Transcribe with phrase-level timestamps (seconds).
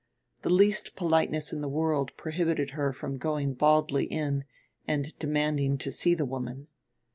[0.41, 4.45] The least politeness in the world prohibited her from going baldly in
[4.87, 6.65] and demanding to see the woman.